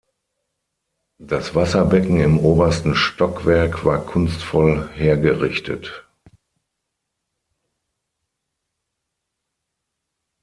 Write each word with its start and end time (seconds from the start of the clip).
Das 1.19 1.53
Wasserbecken 1.53 2.19
im 2.21 2.39
obersten 2.39 2.95
Stockwerk 2.95 3.85
war 3.85 4.03
kunstvoll 4.03 4.89
hergerichtet. 4.95 6.07